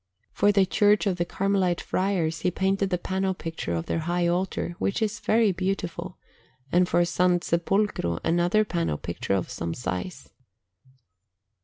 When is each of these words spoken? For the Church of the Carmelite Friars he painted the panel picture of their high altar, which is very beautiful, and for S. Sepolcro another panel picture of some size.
For 0.33 0.51
the 0.51 0.65
Church 0.65 1.05
of 1.05 1.17
the 1.17 1.25
Carmelite 1.25 1.79
Friars 1.79 2.39
he 2.39 2.49
painted 2.49 2.89
the 2.89 2.97
panel 2.97 3.35
picture 3.35 3.75
of 3.75 3.85
their 3.85 3.99
high 3.99 4.25
altar, 4.25 4.75
which 4.79 4.99
is 4.99 5.19
very 5.19 5.51
beautiful, 5.51 6.17
and 6.71 6.89
for 6.89 7.01
S. 7.01 7.11
Sepolcro 7.13 8.17
another 8.23 8.65
panel 8.65 8.97
picture 8.97 9.35
of 9.35 9.51
some 9.51 9.75
size. 9.75 10.31